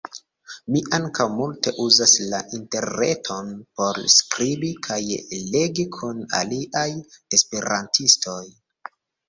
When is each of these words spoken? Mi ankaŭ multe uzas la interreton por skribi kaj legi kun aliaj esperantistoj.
Mi 0.75 0.79
ankaŭ 0.97 1.25
multe 1.33 1.73
uzas 1.83 2.13
la 2.31 2.39
interreton 2.59 3.53
por 3.81 4.01
skribi 4.15 4.73
kaj 4.89 4.99
legi 5.53 5.87
kun 6.01 6.27
aliaj 6.41 6.89
esperantistoj. 7.41 8.43